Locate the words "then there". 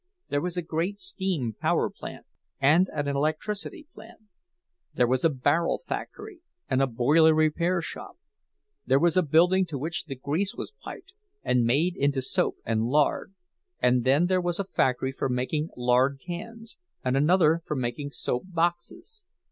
14.03-14.41